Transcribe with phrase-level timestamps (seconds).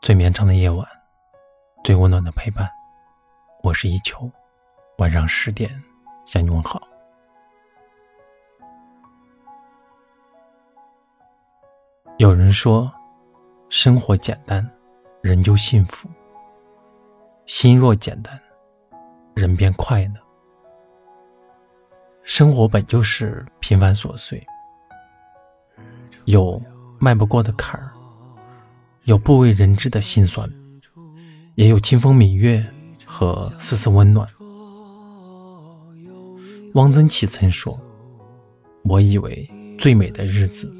[0.00, 0.86] 最绵长的夜晚，
[1.84, 2.66] 最温暖的陪伴。
[3.62, 4.30] 我是一秋，
[4.96, 5.70] 晚上十点
[6.24, 6.80] 向你问好。
[12.16, 12.90] 有人说，
[13.68, 14.66] 生活简单，
[15.20, 16.08] 人就幸福；
[17.44, 18.40] 心若简单，
[19.34, 20.14] 人便快乐。
[22.22, 24.42] 生活本就是平凡琐碎，
[26.24, 26.58] 有
[26.98, 27.89] 迈不过的坎儿。
[29.10, 30.48] 有不为人知的心酸，
[31.56, 32.64] 也有清风明月
[33.04, 34.24] 和丝丝温暖。
[36.74, 37.76] 汪曾祺曾说
[38.86, 40.72] ：“我以为最美的日子，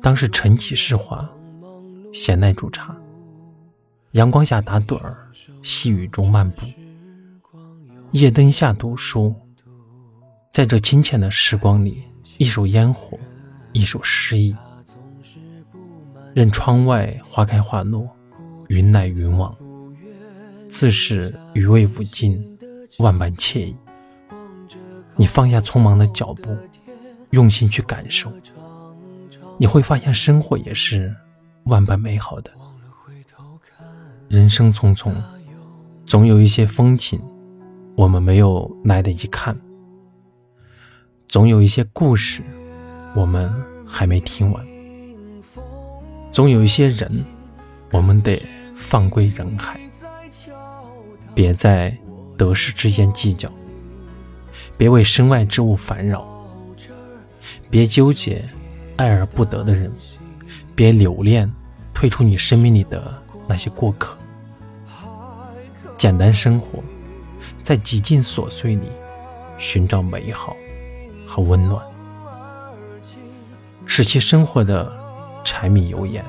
[0.00, 1.30] 当是晨起侍华，
[2.10, 2.96] 闲来煮茶，
[4.12, 5.30] 阳光下打盹儿，
[5.62, 6.64] 细雨中漫步，
[8.12, 9.34] 夜灯下读书。
[10.54, 12.02] 在这清浅的时光里，
[12.38, 13.18] 一首烟火，
[13.74, 14.56] 一首诗意。”
[16.36, 18.06] 任窗外花开花落，
[18.68, 19.56] 云来云往，
[20.68, 22.58] 自是余味无尽，
[22.98, 23.74] 万般惬意。
[25.16, 26.54] 你放下匆忙的脚步，
[27.30, 28.30] 用心去感受，
[29.56, 31.10] 你会发现生活也是
[31.64, 32.50] 万般美好的。
[34.28, 35.14] 人生匆匆，
[36.04, 37.18] 总有一些风景
[37.94, 39.58] 我们没有来得及看，
[41.28, 42.42] 总有一些故事
[43.14, 43.50] 我们
[43.86, 44.75] 还没听完。
[46.36, 47.24] 总有一些人，
[47.90, 49.80] 我们得放归人海，
[51.34, 51.96] 别在
[52.36, 53.50] 得失之间计较，
[54.76, 56.28] 别为身外之物烦扰，
[57.70, 58.44] 别纠结
[58.96, 59.90] 爱而不得的人，
[60.74, 61.50] 别留恋
[61.94, 63.14] 退出你生命里的
[63.48, 64.18] 那些过客。
[65.96, 66.84] 简单生活，
[67.62, 68.88] 在极尽琐碎里
[69.56, 70.54] 寻找美好
[71.26, 71.82] 和温暖，
[73.86, 75.05] 使其生活的。
[75.46, 76.24] 柴米油盐，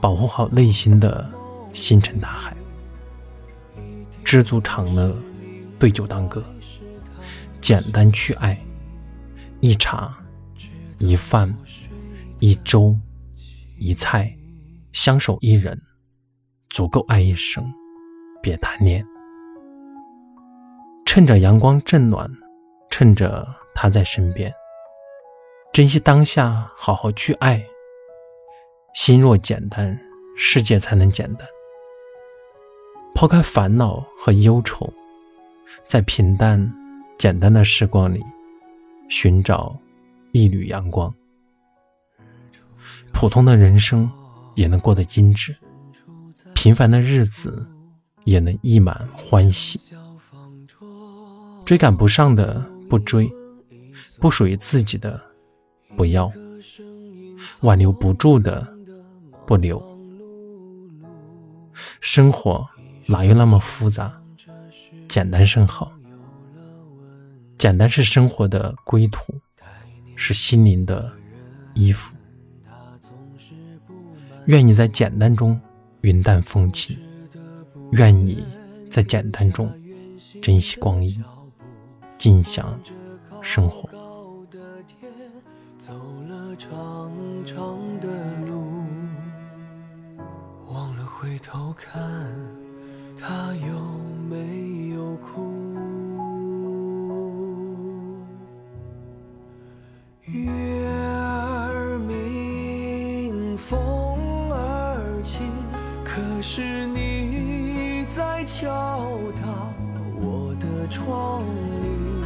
[0.00, 1.28] 保护好内心的
[1.74, 2.56] 星辰大海，
[4.22, 5.12] 知足常乐，
[5.80, 6.42] 对酒当歌，
[7.60, 8.56] 简单去爱，
[9.58, 10.16] 一茶
[10.98, 11.52] 一饭
[12.38, 12.96] 一粥
[13.78, 14.32] 一菜，
[14.92, 15.76] 相守一人，
[16.70, 17.68] 足够爱一生，
[18.40, 19.04] 别贪恋。
[21.04, 22.30] 趁着阳光正暖，
[22.90, 23.44] 趁着
[23.74, 24.54] 他在身边，
[25.72, 27.60] 珍惜当下，好好去爱。
[28.98, 29.96] 心若简单，
[30.36, 31.46] 世界才能简单。
[33.14, 34.92] 抛开烦恼和忧愁，
[35.86, 36.60] 在平淡
[37.16, 38.20] 简单的时光里，
[39.08, 39.78] 寻找
[40.32, 41.14] 一缕阳光。
[43.12, 44.10] 普通的人生
[44.56, 45.56] 也能过得精致，
[46.52, 47.64] 平凡的日子
[48.24, 49.80] 也能溢满欢喜。
[51.64, 52.60] 追赶不上的
[52.90, 53.32] 不追，
[54.20, 55.22] 不属于自己的
[55.96, 56.28] 不要，
[57.60, 58.76] 挽留不住的。
[59.48, 59.82] 不留，
[62.02, 62.68] 生活
[63.06, 64.12] 哪有那么复杂？
[65.08, 65.90] 简单甚好。
[67.56, 69.40] 简单是生活的归途，
[70.14, 71.10] 是心灵的
[71.72, 72.14] 衣服。
[74.44, 75.58] 愿你在简单中
[76.02, 76.94] 云淡风轻，
[77.92, 78.44] 愿你
[78.90, 79.72] 在简单中
[80.42, 81.24] 珍惜光阴，
[82.18, 82.78] 尽享
[83.40, 83.88] 生活。
[91.20, 92.00] 回头看，
[93.20, 93.76] 他有
[94.30, 95.52] 没有哭？
[100.22, 100.48] 月
[100.86, 105.50] 儿明，风儿轻，
[106.04, 108.68] 可是你在敲
[109.42, 109.72] 打
[110.22, 112.22] 我的窗棂。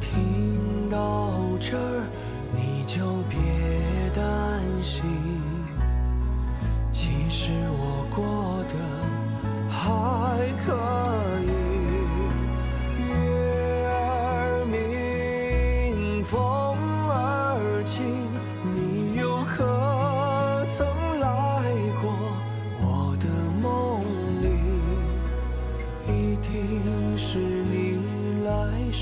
[0.00, 1.30] 听到
[1.60, 2.02] 这儿，
[2.52, 3.38] 你就别
[4.12, 5.35] 担心。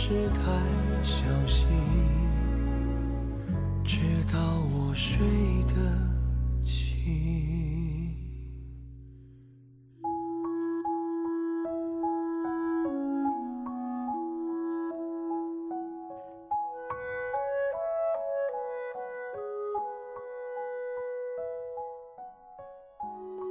[0.07, 0.43] 是太
[1.03, 1.67] 小心，
[3.83, 3.97] 直
[4.31, 4.39] 到
[4.71, 5.17] 我睡
[5.67, 5.75] 得
[6.63, 8.15] 轻。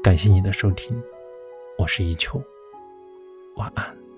[0.04, 1.02] 感谢你的收听，
[1.80, 2.40] 我是一秋，
[3.56, 4.13] 晚安。